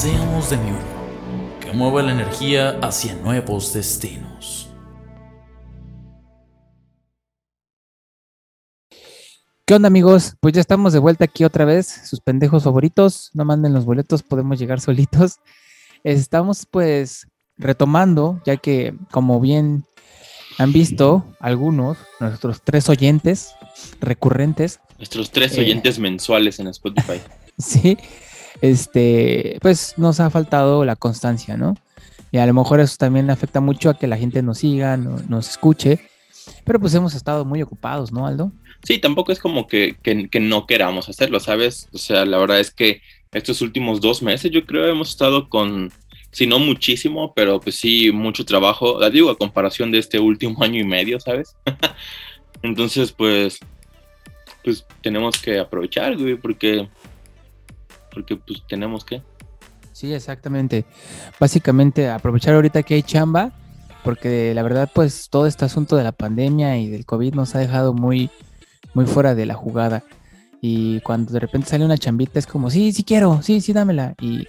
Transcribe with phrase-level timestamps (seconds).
[0.00, 4.70] Seamos de mi uno, que mueva la energía hacia nuevos destinos.
[9.66, 10.36] ¿Qué onda amigos?
[10.38, 11.88] Pues ya estamos de vuelta aquí otra vez.
[12.08, 15.40] Sus pendejos favoritos, no manden los boletos, podemos llegar solitos.
[16.04, 19.84] Estamos pues retomando, ya que como bien
[20.58, 23.56] han visto algunos, nuestros tres oyentes
[24.00, 24.78] recurrentes.
[24.96, 27.20] Nuestros tres eh, oyentes mensuales en Spotify.
[27.58, 27.98] sí,
[28.60, 31.76] este, pues nos ha faltado la constancia, ¿no?
[32.30, 35.48] Y a lo mejor eso también afecta mucho a que la gente nos siga, nos
[35.48, 36.00] escuche,
[36.64, 38.52] pero pues hemos estado muy ocupados, ¿no, Aldo?
[38.84, 41.88] Sí, tampoco es como que, que, no queramos hacerlo, ¿sabes?
[41.92, 45.90] O sea, la verdad es que estos últimos dos meses yo creo hemos estado con,
[46.30, 50.62] si no muchísimo, pero pues sí, mucho trabajo, la digo, a comparación de este último
[50.62, 51.56] año y medio, ¿sabes?
[52.62, 53.58] Entonces, pues,
[54.64, 56.88] pues tenemos que aprovechar, güey, porque
[58.18, 59.22] porque pues tenemos que.
[59.92, 60.84] Sí, exactamente.
[61.38, 63.52] Básicamente aprovechar ahorita que hay chamba,
[64.02, 67.60] porque la verdad pues todo este asunto de la pandemia y del COVID nos ha
[67.60, 68.30] dejado muy,
[68.94, 70.02] muy fuera de la jugada.
[70.60, 74.14] Y cuando de repente sale una chambita es como, sí, sí quiero, sí, sí, dámela.
[74.20, 74.48] Y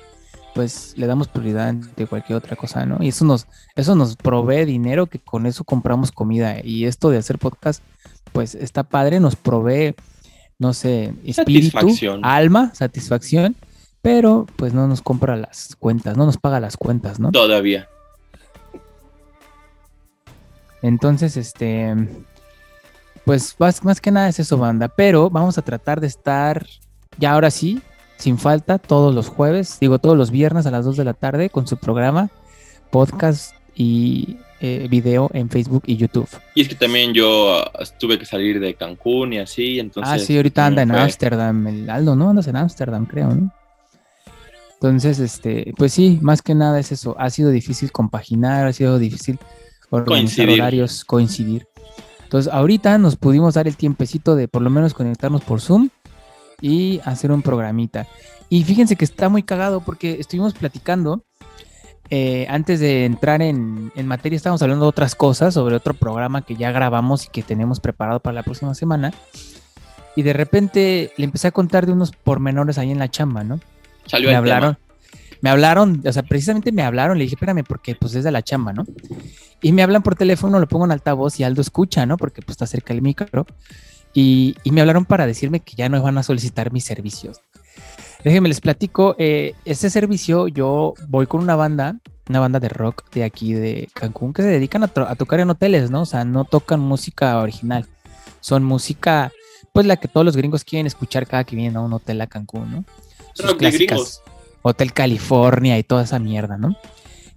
[0.56, 2.98] pues le damos prioridad de cualquier otra cosa, ¿no?
[3.04, 6.58] Y eso nos, eso nos provee dinero que con eso compramos comida.
[6.64, 7.84] Y esto de hacer podcast,
[8.34, 9.94] pues está padre, nos provee
[10.60, 11.78] no sé, espíritu,
[12.22, 13.56] alma, satisfacción,
[14.02, 17.32] pero pues no nos compra las cuentas, no nos paga las cuentas, ¿no?
[17.32, 17.88] Todavía.
[20.82, 21.96] Entonces, este,
[23.26, 26.66] pues más, más que nada es eso, banda, pero vamos a tratar de estar
[27.18, 27.82] ya ahora sí,
[28.18, 31.50] sin falta, todos los jueves, digo todos los viernes a las 2 de la tarde
[31.50, 32.30] con su programa,
[32.92, 36.28] podcast y eh, video en Facebook y YouTube.
[36.56, 40.14] Y es que también yo uh, tuve que salir de Cancún y así, entonces...
[40.14, 42.30] Ah, sí, ahorita anda en Ámsterdam, el Aldo, ¿no?
[42.30, 43.54] Andas en Ámsterdam, creo, ¿no?
[44.74, 47.16] Entonces, este, pues sí, más que nada es eso.
[47.20, 49.38] Ha sido difícil compaginar, ha sido difícil
[49.90, 50.62] organizar coincidir.
[50.62, 51.68] horarios, coincidir.
[52.24, 55.90] Entonces, ahorita nos pudimos dar el tiempecito de por lo menos conectarnos por Zoom
[56.62, 58.08] y hacer un programita.
[58.50, 61.26] Y fíjense que está muy cagado porque estuvimos platicando
[62.12, 66.56] eh, antes de entrar en, materia, estábamos hablando de otras cosas, sobre otro programa que
[66.56, 69.14] ya grabamos y que tenemos preparado para la próxima semana.
[70.16, 73.60] Y de repente le empecé a contar de unos pormenores ahí en la chamba, ¿no?
[74.06, 74.78] Salió me hablaron,
[75.42, 78.42] me hablaron, o sea, precisamente me hablaron, le dije, espérame, porque pues es de la
[78.42, 78.86] chamba, ¿no?
[79.62, 82.18] Y me hablan por teléfono, lo pongo en altavoz y Aldo escucha, ¿no?
[82.18, 83.46] Porque pues está cerca del micro.
[84.14, 87.42] Y, y me hablaron para decirme que ya no van a solicitar mis servicios.
[88.24, 93.10] Déjenme les platico, eh, este servicio yo voy con una banda, una banda de rock
[93.12, 96.02] de aquí de Cancún que se dedican a, tocar en hoteles, ¿no?
[96.02, 97.86] O sea, no tocan música original,
[98.42, 99.32] son música,
[99.74, 102.28] pues la que todos los gringos quieren escuchar cada que vienen a un hotel a
[102.28, 102.86] Cancún, ¿no?
[103.34, 104.22] Sus clásicas,
[104.64, 106.76] Hotel California y toda esa mierda, ¿no?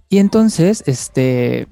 [0.09, 1.67] Y entonces, este,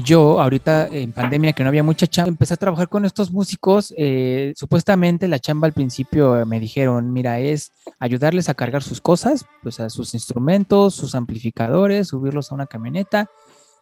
[0.00, 3.92] yo ahorita en pandemia que no había mucha chamba, empecé a trabajar con estos músicos.
[3.98, 9.44] Eh, supuestamente la chamba al principio me dijeron, mira, es ayudarles a cargar sus cosas,
[9.62, 13.28] pues a sus instrumentos, sus amplificadores, subirlos a una camioneta,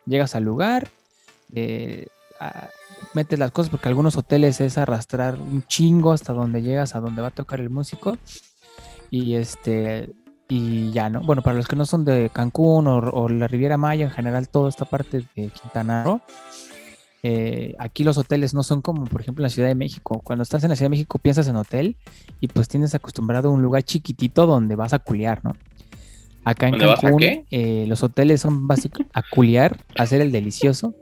[0.05, 0.89] llegas al lugar,
[1.55, 2.07] eh,
[3.15, 7.23] metes las cosas, porque algunos hoteles es arrastrar un chingo hasta donde llegas, a donde
[7.23, 8.19] va a tocar el músico.
[9.11, 10.11] Y este,
[10.51, 11.21] y ya, ¿no?
[11.21, 14.69] Bueno, para los que no son de Cancún o, la Riviera Maya, en general toda
[14.69, 16.21] esta parte de Quintana Roo,
[17.23, 20.21] eh, aquí los hoteles no son como, por ejemplo, en la Ciudad de México.
[20.25, 21.97] Cuando estás en la Ciudad de México piensas en hotel
[22.41, 25.55] y pues tienes acostumbrado a un lugar chiquitito donde vas a culiar, ¿no?
[26.45, 30.95] Acá en Cancún eh, los hoteles son básicos a culiar, a hacer el delicioso.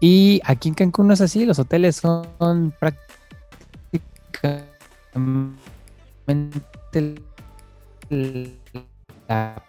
[0.00, 4.64] Y aquí en Cancún no es así, los hoteles son prácticamente
[9.28, 9.62] la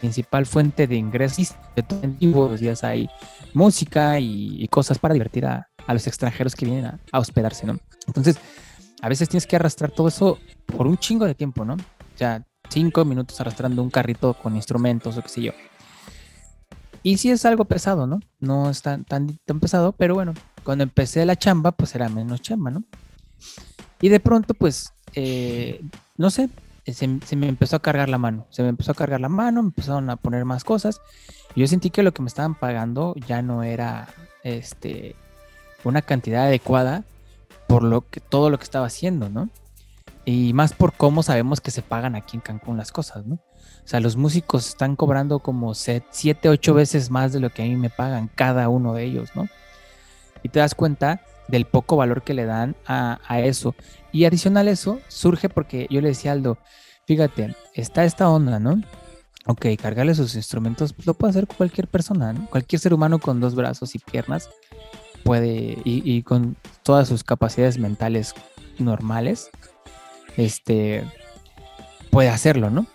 [0.00, 1.54] principal fuente de ingresos
[2.20, 3.08] los días hay
[3.54, 7.78] música y, cosas para divertir a, los extranjeros que vienen a, hospedarse, ¿no?
[8.06, 8.38] Entonces,
[9.00, 11.76] a veces tienes que arrastrar todo eso por un chingo de tiempo, ¿no?
[12.18, 15.52] Ya cinco minutos arrastrando un carrito con instrumentos o qué sé yo.
[17.02, 18.20] Y sí es algo pesado, ¿no?
[18.40, 20.34] No es tan, tan, pesado, pero bueno,
[20.64, 22.84] cuando empecé la chamba, pues era menos chamba, ¿no?
[24.00, 25.80] Y de pronto, pues, eh,
[26.16, 26.50] no sé,
[26.92, 29.62] se, se, me empezó a cargar la mano, se me empezó a cargar la mano,
[29.62, 31.00] me empezaron a poner más cosas.
[31.54, 34.08] Y yo sentí que lo que me estaban pagando ya no era
[34.42, 35.16] este,
[35.84, 37.04] una cantidad adecuada
[37.66, 39.48] por lo que, todo lo que estaba haciendo, ¿no?
[40.24, 43.36] Y más por cómo sabemos que se pagan aquí en Cancún las cosas, ¿no?
[43.36, 47.64] O sea, los músicos están cobrando como 7, 8 veces más de lo que a
[47.64, 49.48] mí me pagan cada uno de ellos, ¿no?
[50.42, 53.74] Y te das cuenta del poco valor que le dan a eso.
[54.12, 56.58] Y adicional a eso, surge porque yo le decía a Aldo,
[57.06, 58.80] fíjate, está esta onda, ¿no?
[59.46, 62.46] Ok, cargarle sus instrumentos pues, lo puede hacer cualquier persona, ¿no?
[62.50, 64.50] Cualquier ser humano con dos brazos y piernas
[65.24, 68.34] puede, y, y, con todas sus capacidades mentales
[68.78, 69.50] normales,
[70.36, 71.04] este,
[72.10, 72.86] puede hacerlo, ¿no?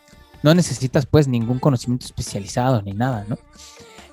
[0.41, 3.37] No necesitas pues ningún conocimiento especializado ni nada, ¿no?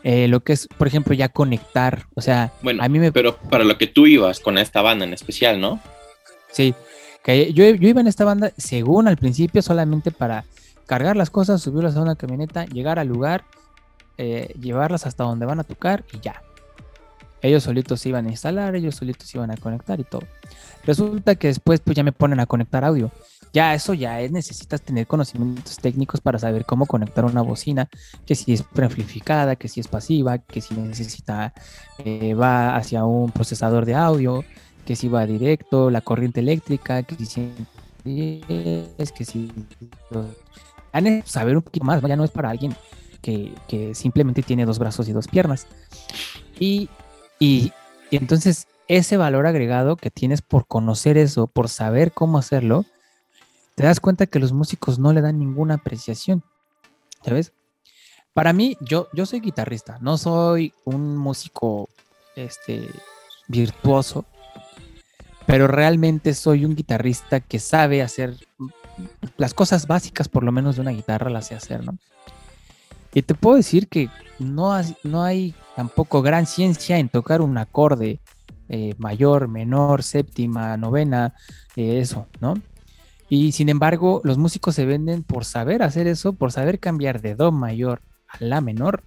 [0.03, 3.13] Eh, lo que es, por ejemplo, ya conectar, o sea, bueno, a mí me...
[3.13, 5.81] Pero para lo que tú ibas con esta banda en especial, ¿no?
[6.51, 6.75] Sí,
[7.23, 10.45] que yo, iba en esta banda, según al principio, solamente para
[10.87, 13.45] cargar las cosas, subirlas a una camioneta, llegar al lugar,
[14.19, 16.43] eh, llevarlas hasta donde van a tocar y ya.
[17.43, 20.23] Ellos solitos se iban a instalar, ellos solitos se iban a conectar y todo.
[20.85, 23.11] Resulta que después pues ya me ponen a conectar audio.
[23.53, 27.89] Ya eso ya es, necesitas tener conocimientos técnicos para saber cómo conectar una bocina,
[28.25, 31.53] que si es preamplificada, que si es pasiva, que si necesita,
[31.99, 34.45] eh, va hacia un procesador de audio,
[34.85, 37.53] que si va directo, la corriente eléctrica, que si
[38.05, 39.53] es que si
[41.25, 42.75] saber un poquito más, ya no es para alguien
[43.21, 45.67] que, que simplemente tiene dos brazos y dos piernas.
[46.59, 46.89] Y,
[47.39, 47.73] y,
[48.11, 52.85] y entonces ese valor agregado que tienes por conocer eso, por saber cómo hacerlo,
[53.77, 56.43] te das cuenta que los músicos no le dan ninguna apreciación.
[57.25, 57.53] ¿Sabes?
[58.33, 61.89] Para mí, yo, yo soy guitarrista, no soy un músico
[62.37, 62.89] este,
[63.49, 64.25] virtuoso,
[65.51, 68.37] pero realmente soy un guitarrista que sabe hacer
[69.37, 71.99] las cosas básicas, por lo menos de una guitarra, las sé hacer, ¿no?
[73.13, 74.09] Y te puedo decir que
[74.39, 78.21] no, no hay tampoco gran ciencia en tocar un acorde
[78.69, 81.35] eh, mayor, menor, séptima, novena,
[81.75, 82.55] eh, eso, ¿no?
[83.29, 87.35] Y sin embargo, los músicos se venden por saber hacer eso, por saber cambiar de
[87.35, 89.03] Do mayor a La menor,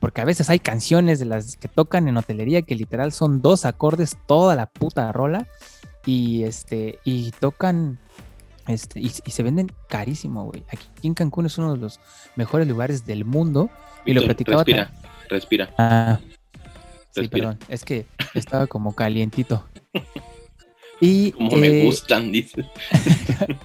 [0.00, 3.64] porque a veces hay canciones de las que tocan en hotelería que literal son dos
[3.64, 5.46] acordes toda la puta rola
[6.06, 7.98] y este y tocan
[8.66, 10.64] este y, se venden carísimo, güey.
[10.68, 12.00] Aquí en Cancún es uno de los
[12.34, 13.70] mejores lugares del mundo
[14.04, 14.64] y lo platicaba.
[14.64, 14.90] Respira,
[15.28, 15.74] respira.
[15.78, 16.18] Ah,
[17.10, 19.64] sí, perdón, es que estaba como calientito.
[21.02, 22.66] Y, Como me eh, gustan, dice.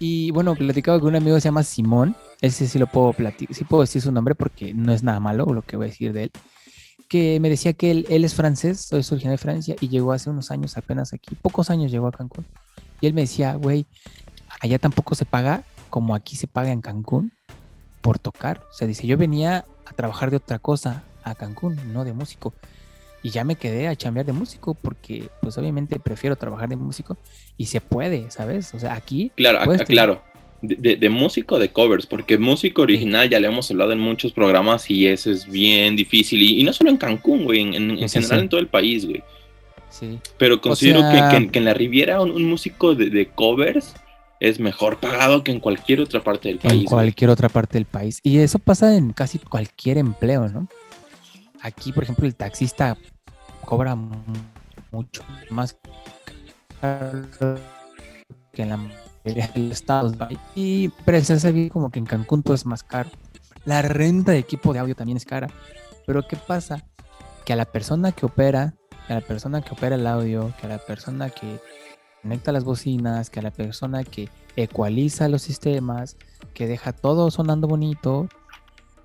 [0.00, 2.16] y bueno, platicaba con un amigo que se llama Simón.
[2.42, 5.46] Ese sí lo puedo platicar, sí puedo decir su nombre porque no es nada malo
[5.46, 6.30] lo que voy a decir de él.
[7.08, 10.28] Que me decía que él, él es francés, es originario de Francia y llegó hace
[10.28, 12.44] unos años apenas aquí, pocos años llegó a Cancún.
[13.00, 13.86] Y él me decía, güey,
[14.60, 17.32] allá tampoco se paga como aquí se paga en Cancún
[18.00, 18.62] por tocar.
[18.70, 22.52] O sea, dice, yo venía a trabajar de otra cosa a Cancún, no de músico
[23.22, 27.16] y ya me quedé a chambear de músico porque pues obviamente prefiero trabajar de músico
[27.56, 28.74] y se puede, ¿sabes?
[28.74, 29.30] O sea, aquí...
[29.36, 30.22] Claro, claro.
[30.62, 34.88] De, de, músico de covers, porque músico original ya le hemos hablado en muchos programas
[34.88, 36.40] y eso es bien difícil.
[36.40, 39.24] Y, no solo en Cancún, güey, en, en, general en todo el país, güey.
[39.90, 40.20] Sí.
[40.38, 43.92] Pero considero que, que, en la Riviera un, músico de, de, covers
[44.38, 46.82] es mejor pagado que en cualquier otra parte del país.
[46.82, 48.20] En cualquier otra parte del país.
[48.22, 50.68] Y eso pasa en casi cualquier empleo, ¿no?
[51.60, 52.96] Aquí, por ejemplo, el taxista
[53.64, 53.96] cobra
[54.90, 55.76] mucho más
[58.52, 58.76] que en la
[59.24, 60.14] los estados.
[60.54, 63.10] Y se ve como que en Cancún todo es más caro.
[63.64, 65.48] La renta de equipo de audio también es cara.
[66.06, 66.84] Pero ¿qué pasa?
[67.44, 68.74] Que a la persona que opera,
[69.08, 71.60] a la persona que opera el audio, que a la persona que
[72.22, 76.16] conecta las bocinas, que a la persona que ecualiza los sistemas,
[76.54, 78.28] que deja todo sonando bonito,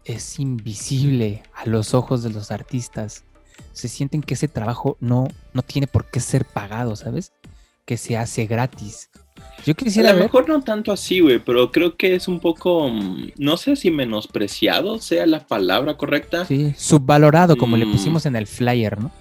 [0.05, 3.25] es invisible a los ojos de los artistas
[3.73, 7.33] se sienten que ese trabajo no, no tiene por qué ser pagado, ¿sabes?
[7.85, 9.09] Que se hace gratis.
[9.65, 10.11] Yo quisiera.
[10.11, 12.89] A lo mejor no tanto así, güey, pero creo que es un poco.
[12.89, 16.45] Mm, no sé si menospreciado sea la palabra correcta.
[16.45, 17.91] Sí, subvalorado, como le mm.
[17.91, 19.11] pusimos en el flyer, ¿no?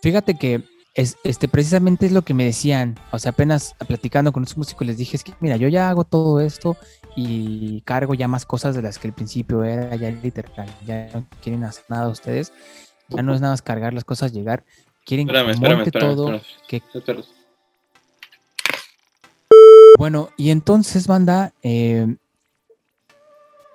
[0.00, 0.62] Fíjate que
[0.94, 4.86] es, este, precisamente es lo que me decían, o sea, apenas platicando con los músicos
[4.86, 6.76] les dije, es que mira, yo ya hago todo esto
[7.14, 11.26] y cargo ya más cosas de las que al principio era ya literal, ya no
[11.42, 12.52] quieren hacer nada ustedes,
[13.08, 14.64] ya no es nada más cargar las cosas, llegar,
[15.04, 16.82] quieren que todo, que...
[19.98, 22.16] Bueno, y entonces, banda, eh,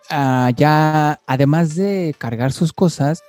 [0.09, 3.21] ah, ya además de cargar sus cosas,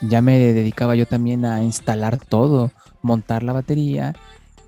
[0.00, 2.70] ya me dedicaba yo también a instalar todo
[3.02, 4.14] montar la batería,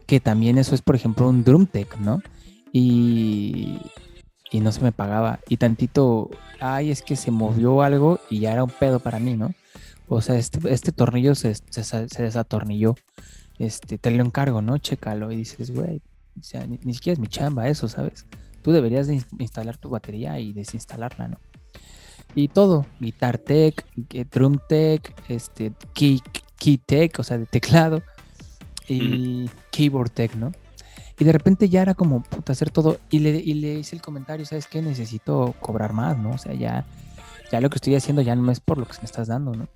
[0.07, 2.21] que también eso es, por ejemplo, un drum tech, ¿no?
[2.73, 3.79] y,
[4.51, 5.39] y no se me pagaba.
[5.49, 6.31] Y tantito,
[6.61, 9.55] ay, es que se movió algo y ya era un pedo para mí, ¿no?
[10.09, 11.55] O sea, este, este tornillo se,
[12.19, 12.97] desatornilló.
[13.59, 14.79] Este, te lo encargo, ¿no?
[14.79, 15.31] Chécalo.
[15.33, 16.01] Y dices, güey,
[16.39, 18.27] o sea, ni, siquiera es mi chamba eso, ¿sabes?
[18.63, 21.39] Tú deberías de instalar tu batería y desinstalarla, ¿no?
[22.35, 23.85] Y todo, Guitar Tech,
[24.31, 26.21] Drum Tech, este, Key,
[26.57, 28.03] key Tech, o sea, de teclado,
[28.87, 30.53] y Keyboard Tech, ¿no?
[31.19, 32.99] Y de repente ya era como, puta, hacer todo.
[33.11, 34.81] Y le, y le hice el comentario, ¿sabes qué?
[34.81, 36.31] Necesito cobrar más, ¿no?
[36.31, 36.85] O sea, ya,
[37.51, 39.69] ya lo que estoy haciendo ya no es por lo que me estás dando, ¿no?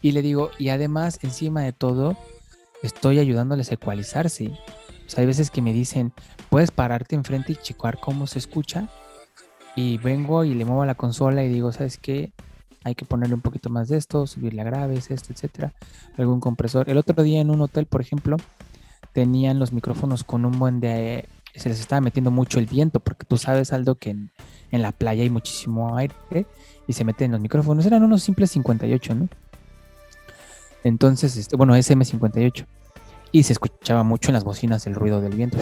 [0.00, 2.16] Y le digo, y además, encima de todo,
[2.82, 4.52] estoy ayudándoles a ecualizarse.
[5.06, 6.12] O sea, hay veces que me dicen,
[6.50, 8.88] puedes pararte enfrente y checar cómo se escucha.
[9.74, 12.32] Y vengo y le muevo a la consola y digo, ¿sabes qué?
[12.82, 15.74] Hay que ponerle un poquito más de esto, subirle a graves, esto, etcétera.
[16.16, 16.88] Algún compresor.
[16.88, 18.36] El otro día en un hotel, por ejemplo,
[19.12, 21.28] tenían los micrófonos con un buen de...
[21.54, 24.30] Se les estaba metiendo mucho el viento, porque tú sabes, Aldo, que en,
[24.70, 26.14] la playa hay muchísimo aire
[26.86, 27.86] y se meten los micrófonos.
[27.86, 29.28] Eran unos simples 58, ¿no?
[30.84, 32.66] Entonces, este, bueno, SM58.
[33.36, 35.58] Y se escuchaba mucho en las bocinas el ruido del viento.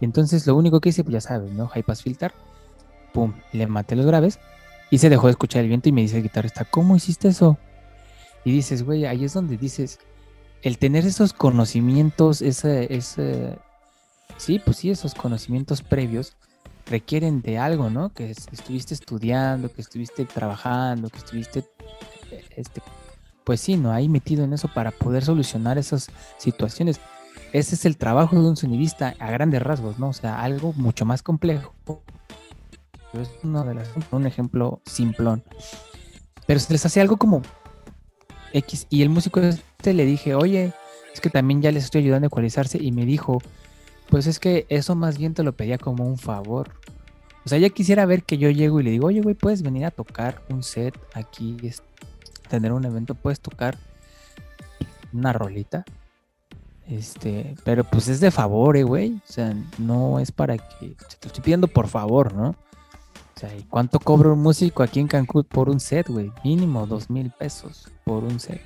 [0.00, 1.68] Y entonces lo único que hice, pues ya sabes, ¿no?
[1.68, 2.32] High pass filter.
[3.12, 4.38] Pum, le maté los graves.
[4.88, 7.58] Y se dejó de escuchar el viento y me dice el guitarrista, ¿cómo hiciste eso?
[8.46, 9.98] Y dices, güey, ahí es donde dices,
[10.62, 13.58] el tener esos conocimientos, ese, ese,
[14.38, 16.34] sí, pues sí, esos conocimientos previos
[16.86, 18.08] requieren de algo, ¿no?
[18.08, 21.62] Que estuviste estudiando, que estuviste trabajando, que estuviste,
[22.56, 22.80] este,
[23.44, 23.92] pues sí, ¿no?
[23.92, 26.08] Ahí metido en eso para poder solucionar esas
[26.38, 27.00] situaciones.
[27.52, 30.08] Ese es el trabajo de un sonidista a grandes rasgos, ¿no?
[30.08, 31.74] O sea, algo mucho más complejo.
[33.12, 35.44] Es uno de las, un ejemplo simplón.
[36.46, 37.42] Pero se les hace algo como
[38.52, 38.86] X.
[38.90, 40.72] Y el músico este le dije, oye,
[41.12, 42.82] es que también ya les estoy ayudando a ecualizarse.
[42.82, 43.40] Y me dijo,
[44.08, 46.72] pues es que eso más bien te lo pedía como un favor.
[47.44, 49.84] O sea, ya quisiera ver que yo llego y le digo, oye, güey, puedes venir
[49.84, 51.56] a tocar un set aquí,
[52.48, 53.76] tener un evento, puedes tocar
[55.12, 55.84] una rolita.
[56.86, 59.14] Este, pero pues es de favor, eh, güey.
[59.14, 60.96] O sea, no es para que.
[61.20, 62.50] Te estoy pidiendo por favor, ¿no?
[62.50, 66.30] O sea, ¿y cuánto cobra un músico aquí en Cancún por un set, güey?
[66.44, 68.60] Mínimo dos mil pesos por un set.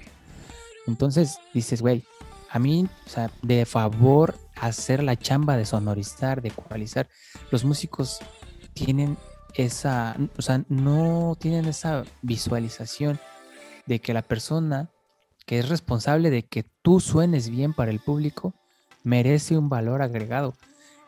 [0.87, 2.05] Entonces dices, güey,
[2.51, 7.09] a mí, o sea, de favor hacer la chamba de sonorizar, de ecualizar,
[7.51, 8.19] los músicos
[8.75, 9.17] tienen
[9.55, 13.19] esa, o sea, no tienen esa visualización
[13.89, 14.91] de que la persona
[15.47, 18.55] que es responsable de que tú suenes bien para el público
[19.03, 20.55] merece un valor agregado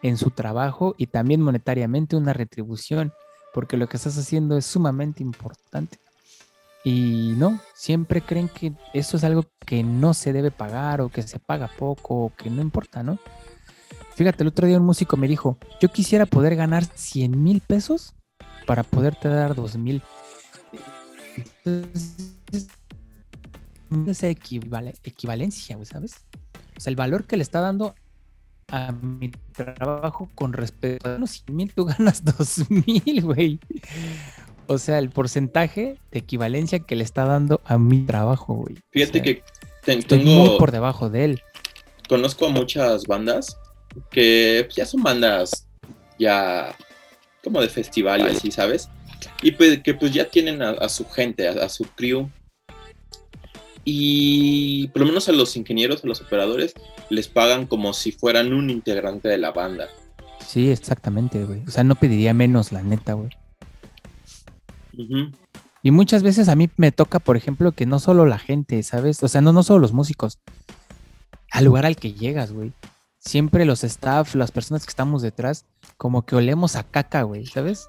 [0.03, 3.13] en su trabajo y también monetariamente una retribución
[3.53, 5.99] porque lo que estás haciendo es sumamente importante.
[6.83, 11.23] Y no, siempre creen que eso es algo que no se debe pagar o que
[11.23, 13.19] se paga poco o que no importa, ¿no?
[14.15, 18.15] Fíjate, el otro día un músico me dijo, yo quisiera poder ganar 100 mil pesos
[18.67, 20.03] para poderte dar 2 mil.
[24.07, 26.15] Esa equivalencia, ¿sabes?
[26.77, 27.95] O sea, el valor que le está dando
[28.69, 33.59] a mi trabajo con respecto a los 100 mil, tú ganas 2 mil, güey.
[34.67, 38.77] O sea, el porcentaje de equivalencia que le está dando a mi trabajo, güey.
[38.91, 39.43] Fíjate que
[39.87, 41.43] estoy muy por debajo de él.
[42.09, 43.59] Conozco a muchas bandas
[44.11, 45.67] que ya son bandas
[46.19, 46.77] ya
[47.43, 48.89] como de festival y así, ¿sabes?
[49.43, 52.31] Y pues, que pues ya tienen a, su gente, a, a, su crew
[53.85, 56.75] y por lo menos a los ingenieros, a los operadores,
[57.09, 59.89] les pagan como si fueran un integrante de la banda.
[60.47, 61.63] Sí, exactamente, güey.
[61.67, 63.31] O sea, no pediría menos, la neta, güey.
[65.83, 69.23] Y muchas veces a mí me toca, por ejemplo, que no solo la gente, ¿sabes?
[69.23, 70.39] O sea, no, no solo los músicos.
[71.51, 72.73] Al lugar al que llegas, güey.
[73.19, 77.89] Siempre los staff, las personas que estamos detrás, como que olemos a caca, güey, ¿sabes?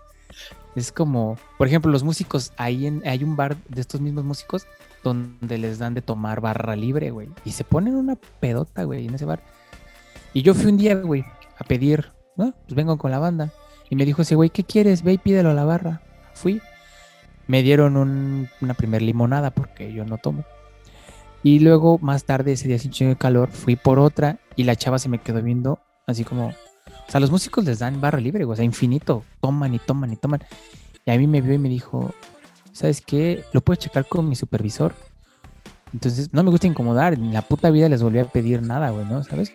[0.75, 4.65] Es como, por ejemplo, los músicos, ahí hay un bar de estos mismos músicos
[5.03, 7.29] donde les dan de tomar barra libre, güey.
[7.43, 9.41] Y se ponen una pedota, güey, en ese bar.
[10.33, 11.25] Y yo fui un día, güey,
[11.57, 12.53] a pedir, ¿no?
[12.65, 13.51] Pues vengo con la banda.
[13.89, 15.03] Y me dijo ese güey, ¿qué quieres?
[15.03, 16.01] Ve y pídelo a la barra.
[16.33, 16.61] Fui.
[17.47, 20.45] Me dieron una primer limonada porque yo no tomo.
[21.43, 24.75] Y luego, más tarde, ese día sin chingo de calor, fui por otra y la
[24.75, 26.53] chava se me quedó viendo así como...
[27.11, 29.25] O sea, los músicos les dan barra libre, güey, o sea, infinito.
[29.41, 30.41] Toman y toman y toman.
[31.03, 32.13] Y a mí me vio y me dijo,
[32.71, 33.43] ¿sabes qué?
[33.51, 34.95] Lo puedes checar con mi supervisor.
[35.91, 37.15] Entonces, no me gusta incomodar.
[37.15, 39.25] En la puta vida les volví a pedir nada, güey, ¿no?
[39.25, 39.51] ¿Sabes?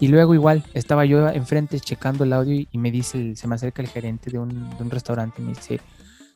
[0.00, 3.80] Y luego igual, estaba yo enfrente checando el audio y me dice, se me acerca
[3.80, 5.80] el gerente de un, restaurante y me dice,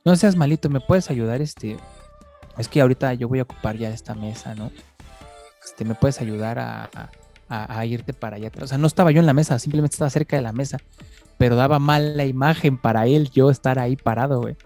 [0.04, 1.42] no seas malito, ¿me puedes ayudar?
[1.42, 1.76] Este,
[2.56, 4.70] es que ahorita yo voy a ocupar ya esta mesa, ¿no?
[5.64, 7.10] Este, ¿me puedes ayudar a,
[7.86, 8.64] irte para allá atrás.
[8.64, 10.78] O sea, no estaba yo en la mesa, simplemente estaba cerca de la mesa,
[11.36, 14.56] pero daba mal la imagen para él yo estar ahí parado, güey.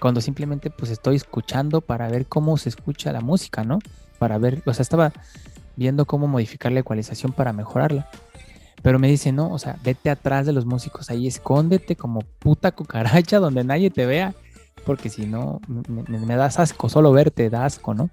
[0.00, 3.78] Cuando simplemente pues estoy escuchando para ver cómo se escucha la música, ¿no?
[4.18, 5.12] Para ver, o sea, estaba
[5.76, 8.08] viendo cómo modificar la ecualización para mejorarla.
[8.82, 12.72] Pero me dice, no, o sea, vete atrás de los músicos ahí, escóndete como puta
[12.72, 14.34] cucaracha donde nadie te vea,
[14.86, 18.08] porque si no, me, me das asco, solo verte da asco, ¿no?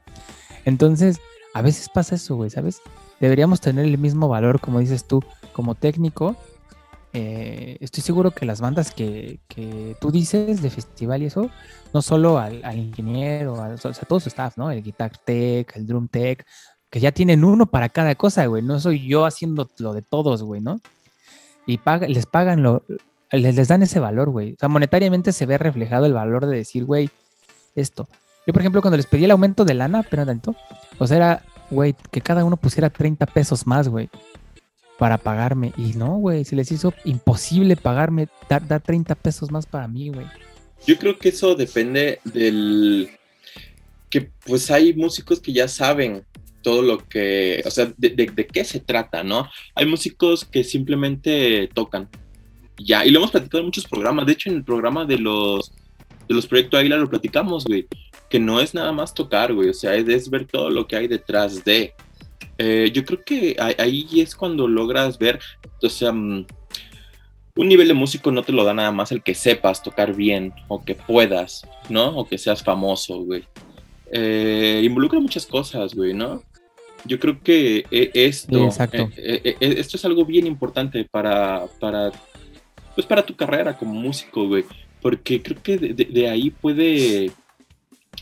[0.66, 1.20] Entonces,
[1.54, 2.82] a veces pasa eso, güey, ¿sabes?
[3.20, 6.36] Deberíamos tener el mismo valor, como dices tú, como técnico.
[7.14, 9.40] Eh, estoy seguro que las bandas que,
[10.00, 11.50] tú dices de festival y eso,
[11.94, 14.70] no solo al, ingeniero, o sea, todo su staff, ¿no?
[14.72, 16.46] El guitar tech, el drum tech,
[16.90, 18.62] que ya tienen uno para cada cosa, güey.
[18.62, 20.80] No soy yo haciendo lo de todos, güey, ¿no?
[21.66, 22.84] Y les pagan lo,
[23.32, 24.54] les, les dan ese valor, güey.
[24.54, 27.10] O sea, monetariamente se ve reflejado el valor de decir, güey,
[27.76, 28.08] esto.
[28.46, 30.56] Yo, por ejemplo, cuando les pedí el aumento de lana, pero tanto,
[30.98, 34.10] o sea, era güey, que cada uno pusiera 30 pesos más, güey,
[34.98, 35.74] para pagarme.
[35.78, 40.28] Y no, güey, se les hizo imposible pagarme, dar, 30 pesos más para mí, güey.
[40.86, 43.10] Yo creo que eso depende del...
[44.10, 46.24] que pues hay músicos que ya saben
[46.62, 49.50] todo lo que, o sea, de, qué se trata, ¿no?
[49.74, 52.10] Hay músicos que simplemente tocan.
[52.78, 54.26] Ya, y lo hemos platicado en muchos programas.
[54.26, 55.72] De hecho, en el programa de los,
[56.28, 57.88] de los Proyectos Águila lo platicamos, güey
[58.30, 61.08] que no es nada más tocar, güey, o sea, es, ver todo lo que hay
[61.08, 61.94] detrás de.
[62.58, 65.40] Eh, yo creo que ahí es cuando logras ver,
[65.82, 66.46] o sea, mm,
[67.56, 70.54] un nivel de músico no te lo da nada más el que sepas tocar bien
[70.68, 72.18] o que puedas, ¿no?
[72.18, 73.44] O que seas famoso, güey.
[74.12, 76.44] Eh, involucra muchas cosas, güey, ¿no?
[77.06, 78.70] Yo creo que eh, esto,
[79.18, 82.12] esto es algo bien importante para, para,
[82.96, 84.66] pues para tu carrera como músico, güey,
[85.02, 87.32] porque creo que de ahí puede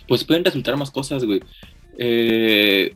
[0.07, 1.41] pues pueden resultar más cosas, güey.
[1.97, 2.95] Eh,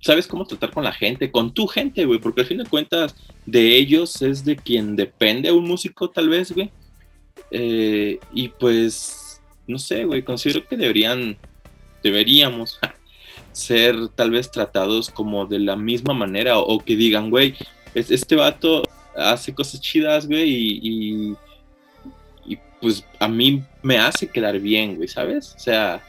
[0.00, 3.14] sabes cómo tratar con la gente, con tu gente, güey, porque al fin de cuentas
[3.44, 6.70] de ellos es de quien depende un músico, tal vez, güey.
[7.50, 11.36] Eh, y pues, no sé, güey, considero que deberían,
[12.02, 12.78] deberíamos
[13.52, 17.54] ser tal vez tratados como de la misma manera o, que digan, güey,
[17.94, 18.82] este vato
[19.16, 21.36] hace cosas chidas, güey, y,
[22.44, 25.54] y pues a mí me hace quedar bien, güey, ¿sabes?
[25.56, 26.02] O sea,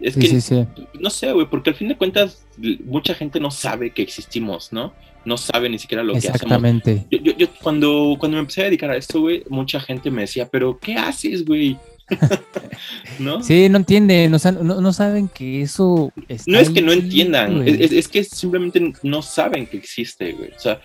[0.00, 0.66] es que,
[1.00, 2.44] no sé, güey, porque al fin de cuentas
[2.84, 4.92] mucha gente no sabe que existimos, ¿no?
[5.24, 6.36] No sabe ni siquiera lo que hacemos.
[6.36, 7.06] Exactamente.
[7.10, 10.48] Yo, yo, cuando, cuando me empecé a dedicar a esto, güey, mucha gente me decía,
[10.48, 11.78] pero ¿qué haces, güey?
[13.18, 13.42] ¿No?
[13.42, 16.12] Sí, no entienden, no, no, saben que eso...
[16.46, 20.50] no es que no entiendan, es, que simplemente no saben que existe, güey.
[20.54, 20.80] O sea,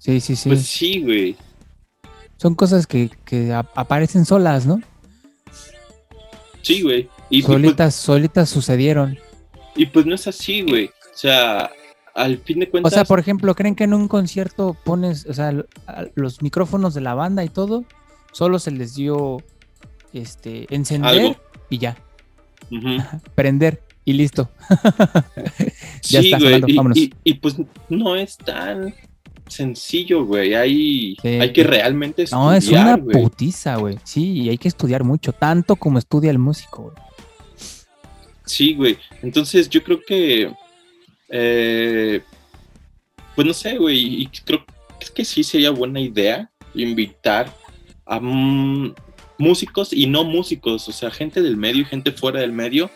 [0.00, 0.48] sí, sí, sí.
[0.48, 1.36] Pues sí, güey.
[2.38, 4.80] Son cosas que, que aparecen solas, ¿no?
[6.62, 7.08] Sí, güey.
[7.32, 9.18] Y, pues solitas, solitas sucedieron.
[9.74, 10.88] Y pues no es así, güey.
[10.88, 11.70] O sea,
[12.14, 12.92] al fin de cuentas.
[12.92, 15.50] O sea, por ejemplo, ¿creen que en un concierto pones, o sea,
[16.14, 17.84] los micrófonos de la banda y todo,
[18.32, 19.38] solo se les dio
[20.12, 21.38] este encender
[21.70, 21.96] y ya.
[23.34, 24.50] Prender y listo.
[26.02, 26.62] ya está, güey.
[26.94, 27.56] Y, y, pues
[27.88, 28.94] no es tan
[29.46, 30.52] sencillo, güey.
[30.52, 32.44] Hay, hay que realmente estudiar.
[32.44, 33.98] No, es una putiza, güey.
[34.04, 37.11] Sí, y hay que estudiar mucho, tanto como estudia el músico, güey.
[38.52, 38.98] Sí, güey.
[39.22, 40.52] Entonces yo creo que.
[41.28, 42.20] Eh,
[43.34, 44.22] pues no sé, güey.
[44.22, 44.64] Y creo
[45.14, 47.52] que sí sería buena idea invitar
[48.06, 48.20] a
[49.38, 52.90] músicos y no músicos, o sea, gente del medio y gente fuera del medio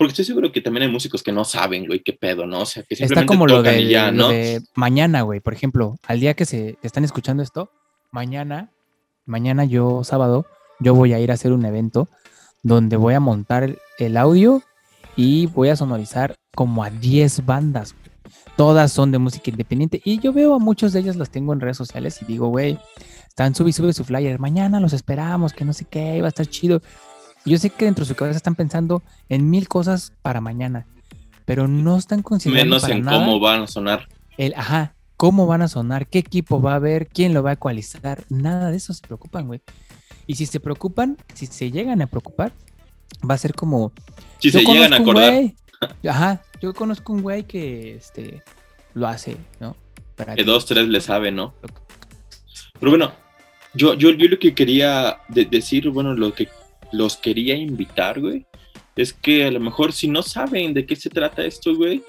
[0.00, 2.62] porque estoy seguro que también hay músicos que no saben, güey, qué pedo, ¿no?
[2.62, 4.30] O sea, que simplemente Está como lo de, ya, ¿no?
[4.30, 5.40] de mañana, güey.
[5.40, 7.70] Por ejemplo, al día que se están escuchando esto,
[8.10, 8.70] mañana,
[9.26, 10.46] mañana yo, sábado,
[10.78, 12.08] yo voy a ir a hacer un evento
[12.62, 14.62] donde voy a montar el audio
[15.16, 17.94] y voy a sonorizar como a 10 bandas.
[18.56, 21.60] Todas son de música independiente y yo veo a muchos de ellas las tengo en
[21.60, 22.78] redes sociales y digo, güey,
[23.28, 26.28] están sube y sube su flyer, mañana los esperamos, que no sé qué, va a
[26.28, 26.82] estar chido.
[27.46, 30.86] Yo sé que dentro de su cabeza están pensando en mil cosas para mañana,
[31.46, 32.76] pero no están considerando.
[32.76, 34.08] Menos en cómo van a sonar.
[34.36, 37.54] El, ajá, cómo van a sonar, qué equipo va a haber, quién lo va a
[37.54, 39.62] ecualizar, nada de eso se preocupan, güey.
[40.26, 42.52] Y si se preocupan, si se llegan a preocupar,
[43.28, 43.92] va a ser como.
[44.38, 45.52] Si se llegan a acordar.
[46.08, 48.42] ajá, yo conozco un güey que este,
[48.94, 49.76] lo hace, ¿no?
[50.36, 51.54] que dos, tres le sabe, ¿no?
[52.78, 53.12] Pero bueno,
[53.74, 56.48] yo, yo, yo lo que quería decir, bueno, lo que
[56.92, 58.46] los quería invitar, güey,
[58.96, 62.02] es que a lo mejor si no saben de qué se trata esto, güey,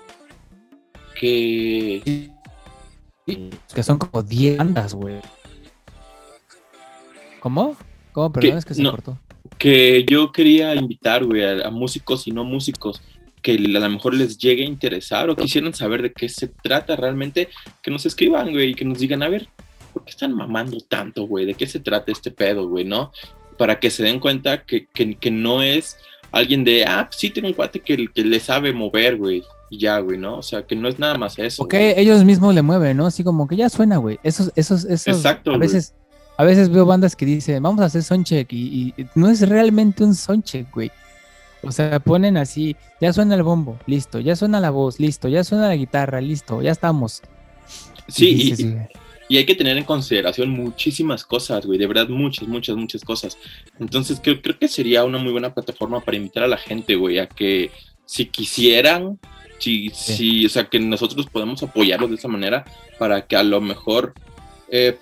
[1.20, 2.32] que...
[3.74, 5.22] Que son como 10 bandas, güey.
[7.40, 7.78] ¿Cómo?
[8.12, 8.32] ¿Cómo?
[8.34, 9.18] Perdón, es que se cortó.
[9.62, 13.00] Que yo quería invitar, güey, a, músicos y no músicos
[13.44, 16.96] que a lo mejor les llegue a interesar o quisieran saber de qué se trata
[16.96, 17.48] realmente,
[17.84, 19.48] que nos escriban, güey, y que nos digan, a ver,
[19.94, 21.46] ¿por qué están mamando tanto, güey?
[21.46, 23.12] ¿De qué se trata este pedo, güey, no?
[23.60, 25.96] Para que se den cuenta que, que, no es
[26.32, 30.00] alguien de, ah, sí tengo un cuate que, que le sabe mover, güey, y ya,
[30.00, 30.38] güey, ¿no?
[30.38, 31.64] O sea, que no es nada más eso.
[31.64, 33.06] Ok, ellos mismos le mueven, ¿no?
[33.06, 34.20] Así como que ya suena, güey.
[34.24, 35.16] Esos, esos, esos.
[35.16, 35.94] Exacto, a veces,
[36.42, 40.04] a veces veo bandas que dicen, vamos a hacer soundcheck y, y no es realmente
[40.04, 40.90] un soundcheck, güey.
[41.62, 45.44] O sea, ponen así, ya suena el bombo, listo, ya suena la voz, listo, ya
[45.44, 47.22] suena la guitarra, listo, ya estamos.
[48.08, 48.56] Sí,
[49.30, 53.38] y, hay que tener en consideración muchísimas cosas, güey, de verdad, muchas, muchas, muchas cosas.
[53.80, 57.20] Entonces, creo, creo que sería una muy buena plataforma para invitar a la gente, güey,
[57.20, 57.70] a que
[58.04, 59.20] si quisieran,
[59.60, 62.66] si, si, o sea, que nosotros podemos apoyarlos de esa manera
[62.98, 64.16] para que a lo mejor
[64.72, 64.98] eh,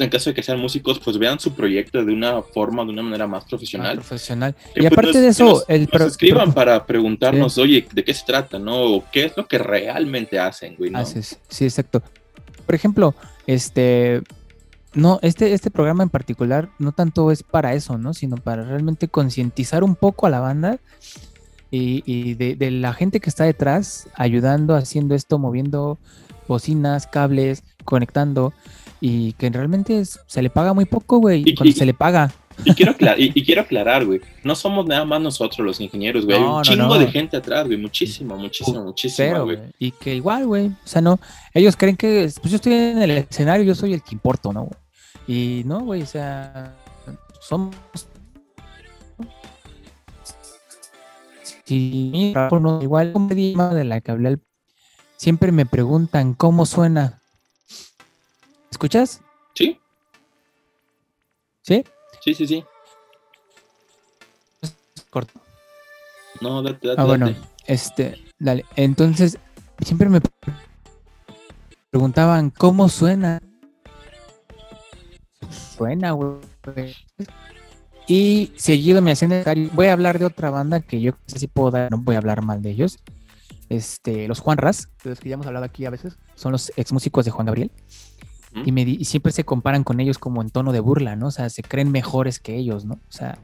[0.00, 3.02] en caso de que sean músicos, pues vean su proyecto de una forma, de una
[3.02, 3.96] manera más profesional.
[3.96, 4.54] profesional.
[4.74, 8.82] y pues, aparte de eso, el escriban para preguntarnos, oye, ¿de qué se trata, no?
[8.82, 10.90] O ¿Qué es lo que realmente hacen, güey?
[10.90, 11.04] ¿no?
[11.04, 12.02] Sí, exacto.
[12.66, 13.14] Por ejemplo,
[13.46, 14.22] este,
[14.94, 18.14] no, este, este programa en particular no tanto es para eso, ¿no?
[18.14, 20.78] Sino para realmente concientizar un poco a la banda
[21.72, 25.98] y, de, de, la gente que está detrás, ayudando, haciendo esto, moviendo
[26.48, 28.52] bocinas, cables, conectando
[29.00, 32.32] y que realmente se le paga muy poco, güey, y, cuando se le paga.
[32.62, 36.44] Y quiero, y, quiero aclarar, güey, no somos nada más nosotros los ingenieros, güey, hay
[36.44, 39.58] un chingo de gente atrás, güey, muchísimo, muchísimo, muchísimo, güey.
[39.78, 41.18] Y que igual, güey, o sea, no,
[41.54, 44.68] ellos creen que, pues yo estoy en el escenario, yo soy el que importo, ¿no?
[45.26, 46.76] Y no, güey, o sea,
[47.40, 47.74] somos...
[51.64, 52.34] Sí,
[52.82, 54.38] igual, un de la que hablé,
[55.16, 57.19] siempre me preguntan cómo suena
[58.70, 59.20] escuchas?
[59.54, 59.78] Sí.
[61.62, 61.84] ¿Sí?
[62.24, 62.64] Sí, sí, sí.
[65.10, 65.32] Corto.
[66.40, 67.00] No, date, date.
[67.00, 67.34] Ah, bueno,
[67.66, 68.64] este, dale.
[68.76, 69.38] Entonces,
[69.84, 70.20] siempre me
[71.90, 73.42] preguntaban cómo suena.
[75.76, 76.38] Suena, güey.
[78.06, 81.46] Y seguido me hacían voy a hablar de otra banda que yo no sé si
[81.46, 82.98] puedo dar, no voy a hablar mal de ellos.
[83.68, 86.72] Este, los Juan Ras, de los que ya hemos hablado aquí a veces, son los
[86.76, 87.70] ex músicos de Juan Gabriel
[88.52, 91.28] y, me siempre se comparan con ellos como en tono de burla, ¿no?
[91.28, 92.94] O sea, se creen mejores que ellos, ¿no?
[92.94, 93.38] O sea,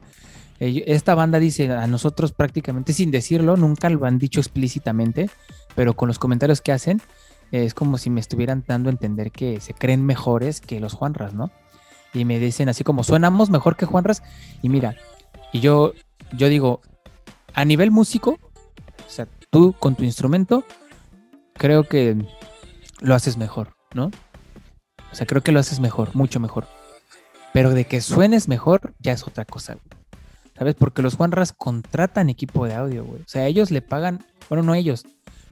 [0.58, 5.30] esta banda dice a nosotros prácticamente sin decirlo, nunca lo han dicho explícitamente,
[5.74, 7.00] pero con los comentarios que hacen,
[7.52, 11.34] es como si me estuvieran dando a entender que se creen mejores que los Juanras,
[11.34, 11.50] ¿no?
[12.12, 14.22] Y me dicen así como, suenamos mejor que Juanras.
[14.62, 14.96] Y mira,
[15.52, 15.92] y yo,
[16.32, 16.80] yo digo,
[17.52, 18.38] a nivel músico,
[19.06, 20.64] o sea, tú con tu instrumento,
[21.54, 22.16] creo que
[23.00, 24.10] lo haces mejor, ¿no?
[25.16, 26.66] O sea, creo que lo haces mejor, mucho mejor.
[27.54, 29.78] Pero de que suenes mejor, ya es otra cosa,
[30.58, 30.74] ¿Sabes?
[30.74, 33.22] Porque los Juanras contratan equipo de audio, güey.
[33.22, 35.06] O sea, ellos le pagan, bueno, no ellos,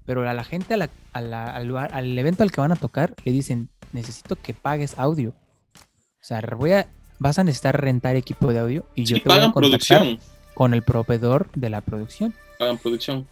[0.04, 4.36] pero a la gente, al, al, evento al que van a tocar, le dicen, necesito
[4.36, 5.30] que pagues audio.
[5.30, 6.86] O sea, voy a,
[7.18, 10.18] vas a necesitar rentar equipo de audio y yo te voy a contactar
[10.52, 12.34] con el proveedor de la producción.
[12.58, 13.26] Pagan producción.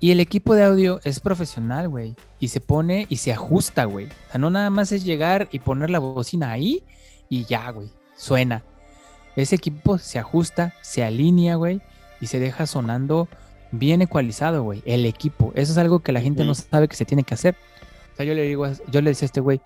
[0.00, 2.14] Y el equipo de audio es profesional, güey.
[2.38, 4.06] Y se pone y se ajusta, güey.
[4.06, 6.84] O sea, no nada más es llegar y poner la bocina ahí
[7.28, 7.90] y ya, güey.
[8.16, 8.62] Suena.
[9.34, 11.80] Ese equipo se ajusta, se alinea, güey.
[12.20, 13.28] Y se deja sonando
[13.72, 14.82] bien ecualizado, güey.
[14.86, 15.52] El equipo.
[15.56, 17.56] Eso es algo que la gente no sabe que se tiene que hacer.
[18.12, 19.60] O sea, yo le digo, yo le decía a este güey,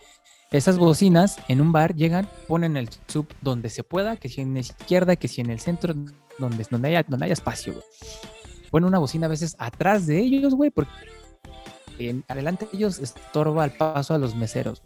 [0.51, 4.53] esas bocinas en un bar llegan, ponen el sub donde se pueda, que si en
[4.55, 5.95] la izquierda, que si en el centro,
[6.38, 7.85] donde, donde, haya, donde haya espacio, güey
[8.72, 10.90] ponen una bocina a veces atrás de ellos, güey, porque
[11.98, 14.82] en adelante ellos estorba el paso a los meseros.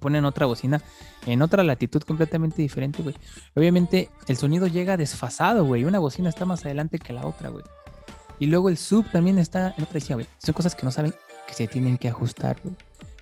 [0.00, 0.82] Ponen otra bocina
[1.24, 3.14] en otra latitud completamente diferente, güey.
[3.54, 5.84] Obviamente el sonido llega desfasado, güey.
[5.84, 7.62] Una bocina está más adelante que la otra, güey.
[8.40, 10.26] Y luego el sub también está en otra güey.
[10.38, 11.14] Son cosas que no saben
[11.46, 12.74] que se tienen que ajustar, güey.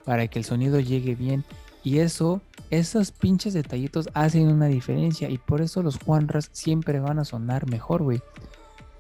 [0.07, 1.45] Para que el sonido llegue bien.
[1.85, 5.29] Y eso, esos pinches detallitos hacen una diferencia.
[5.29, 8.23] Y por eso los Juanras siempre van a sonar mejor, güey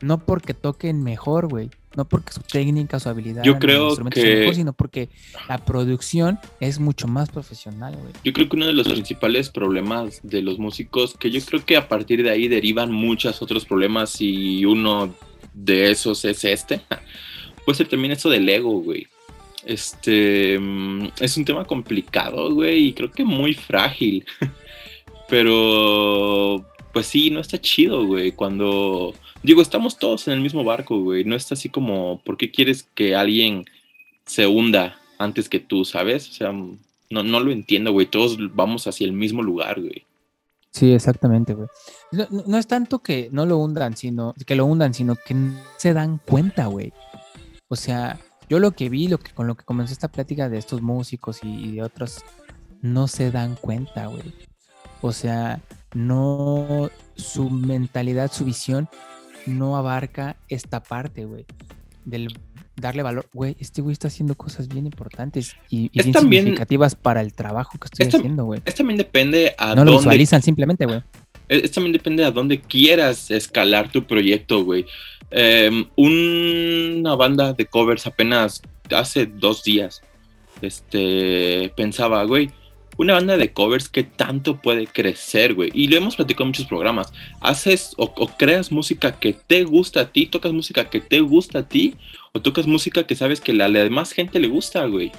[0.03, 4.55] no porque toquen mejor, güey, no porque su técnica, su habilidad, yo creo que mejor,
[4.55, 5.09] sino porque
[5.49, 8.12] la producción es mucho más profesional, güey.
[8.25, 11.77] Yo creo que uno de los principales problemas de los músicos, que yo creo que
[11.77, 15.15] a partir de ahí derivan muchos otros problemas y uno
[15.55, 16.81] de esos es este,
[17.65, 19.07] puede ser también eso del ego, güey.
[19.65, 24.25] Este mm, es un tema complicado, güey, y creo que muy frágil.
[25.29, 31.02] Pero pues sí, no está chido, güey, cuando Digo, estamos todos en el mismo barco,
[31.02, 31.24] güey.
[31.24, 33.64] No está así como, ¿por qué quieres que alguien
[34.24, 36.28] se hunda antes que tú, sabes?
[36.28, 38.07] O sea, no, no lo entiendo, güey.
[38.07, 40.07] Todos vamos hacia el mismo lugar, güey.
[40.70, 41.68] Sí, exactamente, güey.
[42.46, 45.92] No, es tanto que no lo hundan, sino que lo hundan, sino que no se
[45.92, 46.92] dan cuenta, güey.
[47.68, 50.59] O sea, yo lo que vi, lo que con lo que comenzó esta plática de
[50.59, 52.24] estos músicos y, de otros,
[52.81, 54.33] no se dan cuenta, güey.
[55.02, 55.61] O sea,
[55.94, 58.88] no, su mentalidad, su visión
[59.46, 61.44] no abarca esta parte, güey,
[62.05, 62.28] del
[62.76, 63.28] darle valor.
[63.33, 67.87] Güey, este güey está haciendo cosas bien importantes y, bien significativas para el trabajo que
[67.87, 68.62] estoy haciendo, güey.
[68.64, 71.02] Es también depende a No lo visualizan simplemente, güey.
[71.48, 74.87] Es también depende a dónde quieras escalar tu proyecto, güey.
[75.31, 80.02] Em, una banda de covers apenas hace dos días,
[80.61, 82.50] este, pensaba, güey,
[82.96, 85.70] una banda de covers que tanto puede crecer, güey.
[85.74, 87.12] Y lo hemos platicado en muchos programas.
[87.40, 91.68] Haces o, creas música que te gusta a ti, tocas música que te gusta a
[91.68, 91.94] ti,
[92.33, 95.12] o tocas música que sabes que la, la demás gente le gusta, güey.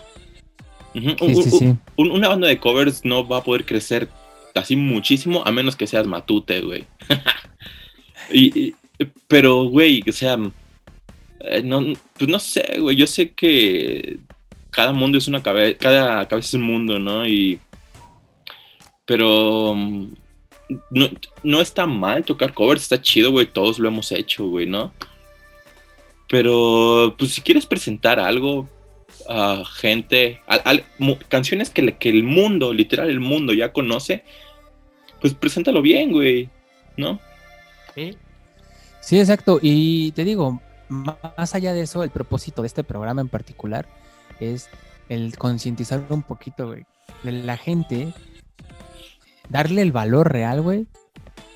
[1.98, 4.10] una banda de covers no va a poder crecer
[4.54, 6.86] así muchísimo a menos que seas matute, güey.
[8.32, 8.76] y,
[9.28, 10.38] pero, güey, o sea,
[11.40, 11.82] eh, no,
[12.18, 12.96] pues no sé, güey.
[12.96, 14.20] Yo sé que
[14.74, 17.26] cada mundo es una cabeza, cada cabeza es un mundo, ¿no?
[17.26, 17.60] Y.
[19.06, 19.76] Pero.
[20.90, 21.10] No,
[21.44, 23.46] no está mal tocar covers, está chido, güey.
[23.46, 24.92] Todos lo hemos hecho, güey, ¿no?
[26.30, 28.68] Pero, pues si quieres presentar algo
[29.30, 30.42] a gente,
[31.30, 34.24] canciones que, que el mundo, literal el mundo ya conoce,
[35.22, 36.50] pues preséntalo bien, güey,
[36.98, 37.20] ¿no?
[37.94, 38.18] Sí.
[39.02, 39.60] Sí, exacto.
[39.62, 43.88] Y te digo, más allá de eso, el propósito de este programa en particular
[44.52, 44.70] es
[45.10, 46.86] el concientizar un poquito, güey,
[47.24, 48.14] de la gente,
[49.50, 50.88] darle el valor real, güey,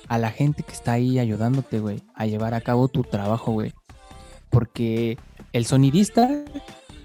[0.08, 3.72] a la gente que está ahí ayudándote, güey, a llevar a cabo tu trabajo, güey.
[4.50, 5.18] Porque
[5.52, 6.30] el sonidista,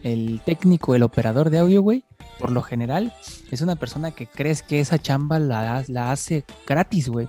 [0.03, 2.05] el técnico, el operador de audio, güey,
[2.39, 3.13] por lo general
[3.51, 7.27] es una persona que crees que esa chamba la, la hace gratis, güey.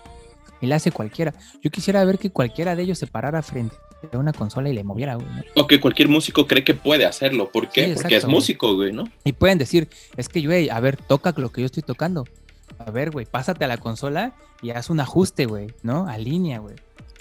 [0.61, 1.35] Y la hace cualquiera.
[1.63, 3.77] Yo quisiera ver que cualquiera de ellos se parara frente
[4.13, 5.29] una consola y le moviera, güey.
[5.57, 7.51] O que cualquier músico cree que puede hacerlo.
[7.51, 7.93] ¿Por qué?
[7.95, 9.05] Porque es músico, güey, ¿no?
[9.25, 12.25] Y pueden decir, es que, güey, a ver, toca lo que yo estoy tocando.
[12.79, 16.09] A ver, güey, pásate a la consola y haz un ajuste, güey, ¿no?
[16.09, 16.77] A línea, güey.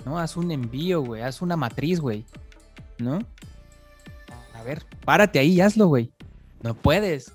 [0.05, 0.19] ¿No?
[0.19, 1.21] Haz un envío, güey.
[1.21, 2.25] Haz una matriz, güey.
[2.97, 3.19] ¿No?
[4.53, 6.11] A ver, párate ahí y hazlo, güey.
[6.61, 7.33] No puedes.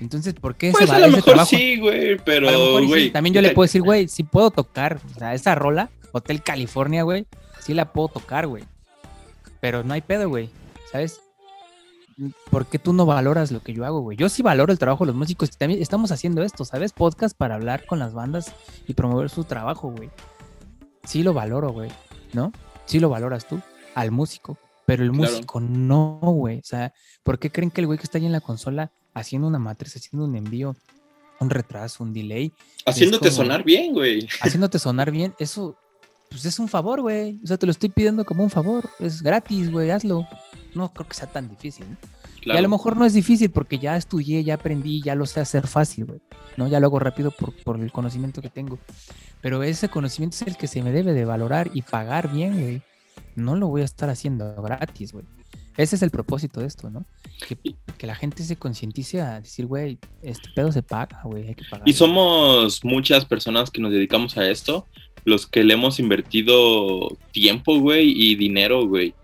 [0.00, 3.10] Entonces, ¿por qué pues a lo mejor sí, güey, pero, güey.
[3.10, 7.02] También yo le puedo decir, güey, si puedo tocar, o sea, esa rola, Hotel California,
[7.02, 7.26] güey,
[7.64, 8.64] sí la puedo tocar, güey.
[9.60, 10.50] Pero no hay pedo, güey.
[10.92, 11.20] ¿Sabes?
[12.50, 14.16] ¿Por qué tú no valoras lo que yo hago, güey?
[14.16, 15.56] Yo sí valoro el trabajo de los músicos.
[15.56, 16.92] También estamos haciendo esto, ¿sabes?
[16.92, 18.52] Podcast para hablar con las bandas
[18.86, 20.10] y promover su trabajo, güey.
[21.04, 21.90] Sí lo valoro, güey.
[22.32, 22.52] ¿No?
[22.84, 23.60] Sí lo valoras tú,
[23.94, 24.58] al músico.
[24.86, 26.58] Pero el músico no, güey.
[26.58, 29.48] O sea, ¿por qué creen que el güey que está ahí en la consola haciendo
[29.48, 30.76] una matriz, haciendo un envío,
[31.40, 32.52] un retraso, un delay?
[32.84, 34.28] Haciéndote sonar bien, güey.
[34.42, 35.78] Haciéndote sonar bien, eso
[36.34, 37.38] pues es un favor, güey.
[37.44, 38.90] O sea, te lo estoy pidiendo como un favor.
[38.98, 40.26] Es gratis, güey, hazlo.
[40.74, 41.86] No creo que sea tan difícil.
[42.42, 45.38] Y a lo mejor no es difícil porque ya estudié, ya aprendí, ya lo sé
[45.38, 46.20] hacer fácil, güey.
[46.56, 46.66] ¿no?
[46.66, 48.80] Ya lo hago rápido por, por, el conocimiento que tengo.
[49.42, 52.82] Pero ese conocimiento es el que se me debe de valorar y pagar bien, güey.
[53.36, 55.24] No lo voy a estar haciendo gratis, güey.
[55.76, 57.06] Ese es el propósito de esto, ¿no?
[57.46, 57.56] Que,
[57.96, 61.64] que la gente se concientice a decir, güey, este pedo se paga, güey, hay que
[61.70, 61.88] pagar.
[61.88, 64.88] Y somos muchas personas que nos dedicamos a esto
[65.24, 69.14] los que le hemos invertido tiempo, güey, y dinero, güey.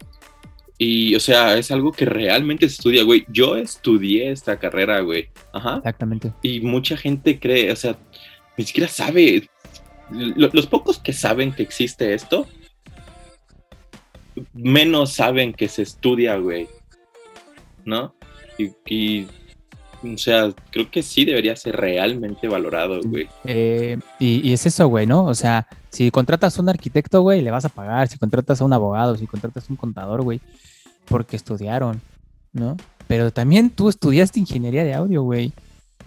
[0.78, 3.26] Y, o sea, es algo que realmente se estudia, güey.
[3.28, 5.28] Yo estudié esta carrera, güey.
[5.52, 5.76] Ajá.
[5.76, 6.32] Exactamente.
[6.42, 7.98] Y mucha gente cree, o sea,
[8.56, 9.48] ni siquiera sabe.
[10.10, 12.48] los pocos que saben que existe esto,
[14.54, 16.66] menos saben que se estudia, güey.
[17.84, 18.14] ¿No?
[18.86, 19.26] y
[20.02, 23.28] o sea, creo que sí debería ser realmente valorado, güey.
[23.44, 25.24] Eh, y, es eso, güey, ¿no?
[25.24, 28.08] O sea, si contratas a un arquitecto, güey, le vas a pagar.
[28.08, 30.40] Si contratas a un abogado, si contratas a un contador, güey,
[31.06, 32.00] porque estudiaron,
[32.52, 32.76] ¿no?
[33.06, 35.52] Pero también tú estudiaste ingeniería de audio, güey.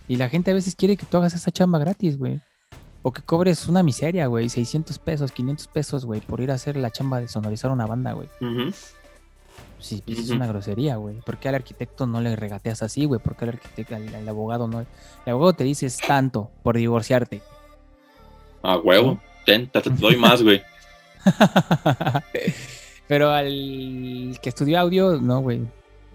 [0.08, 2.39] Y la gente a veces quiere que tú hagas esa chamba gratis, güey.
[3.01, 6.77] O que cobres una miseria, güey, 600 pesos, 500 pesos, güey, por ir a hacer
[6.77, 8.29] la chamba de sonorizar una banda, güey.
[9.84, 11.17] Sí, pues es una grosería, güey.
[11.17, 13.19] ¿Por qué al arquitecto no le regateas así, güey?
[13.19, 14.80] ¿Por qué al arquitecto, al, abogado no?
[14.80, 14.88] El
[15.26, 17.41] abogado te dice es tanto por divorciarte.
[18.62, 19.19] Ah, huevo.
[19.46, 20.62] Ten, te, doy más, güey.
[23.10, 25.60] Pero al que estudió audio, no, güey.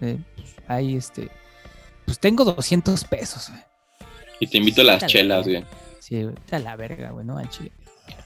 [0.01, 1.29] Eh, pues, ahí, este.
[2.05, 3.61] Pues tengo 200 pesos, güey.
[4.39, 5.63] Y te invito a las chelas, güey.
[5.99, 6.35] Sí, güey.
[6.49, 7.37] A la verga, güey, ¿no?
[7.37, 7.71] Al chile.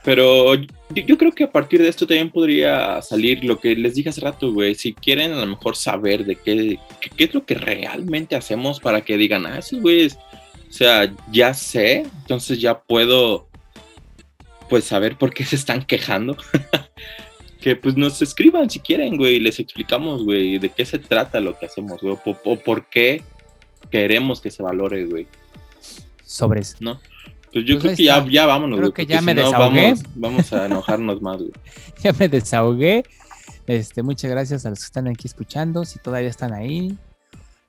[0.04, 4.10] Pero yo, creo que a partir de esto también podría salir lo que les dije
[4.10, 4.74] hace rato, güey.
[4.74, 6.78] Si quieren a lo mejor saber de qué,
[7.16, 11.54] qué, es lo que realmente hacemos para que digan, ah, sí, güey, o sea, ya
[11.54, 13.48] sé, entonces ya puedo,
[14.68, 16.36] pues, saber por qué se están quejando.
[17.64, 21.40] que pues nos escriban si quieren, güey, y les explicamos, güey, de qué se trata
[21.40, 23.22] lo que hacemos, güey, o, por qué
[23.90, 25.26] queremos que se valore, güey.
[26.26, 26.76] Sobres.
[26.80, 27.00] ¿No?
[27.54, 29.94] Pues yo pues creo que ya, ya vámonos, Creo que ya me desahogué.
[30.16, 31.52] vamos, a enojarnos más, güey.
[32.02, 33.04] ya me desahogué.
[33.68, 36.98] Este, muchas gracias a los que están aquí escuchando, si todavía están ahí.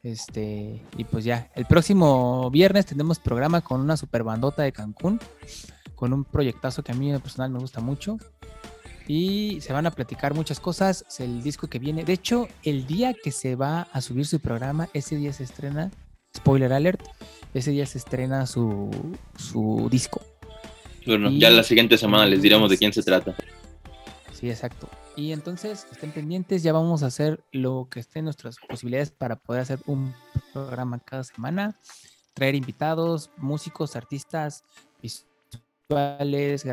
[0.02, 5.20] Este, y pues ya, el próximo viernes tenemos programa con una super bandota de Cancún,
[5.94, 8.18] con un proyectazo que a mí en personal me gusta mucho.
[9.08, 11.06] Y se van a platicar muchas cosas.
[11.20, 12.04] El disco que viene.
[12.04, 15.92] De hecho, el día que se va a subir su programa, ese día se estrena,
[16.36, 17.02] spoiler alert,
[17.54, 18.92] ese día se estrena su,
[19.38, 20.22] su disco.
[21.06, 23.36] Bueno, ya la siguiente semana les diremos de quién se trata.
[24.34, 24.90] Sí, exacto.
[25.16, 29.38] Y entonces estén pendientes, ya vamos a hacer lo que esté en nuestras posibilidades para
[29.38, 30.14] poder hacer un
[30.52, 31.80] programa cada semana,
[32.34, 34.66] traer invitados, músicos, artistas,
[35.02, 36.66] visuales,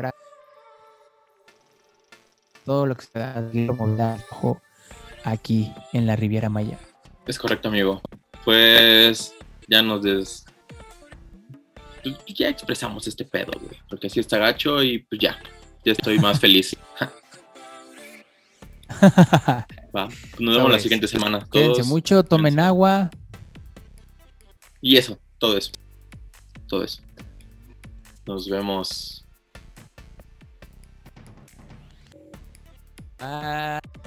[2.65, 4.17] todo lo que se da
[5.23, 6.77] aquí en la Riviera Maya.
[7.25, 8.01] Es correcto, amigo.
[8.43, 9.33] Pues
[9.67, 10.45] ya nos des...
[12.03, 13.79] Pues, ya expresamos este pedo, güey.
[13.89, 15.37] Porque así está gacho y pues ya.
[15.85, 16.75] Ya estoy más feliz.
[19.95, 21.45] Va, nos vemos la siguiente semana.
[21.49, 23.09] Cuídense mucho, tomen agua.
[24.81, 25.71] Y eso, todo eso.
[26.67, 27.01] Todo eso.
[28.25, 29.25] Nos vemos.
[33.19, 34.02] Bye.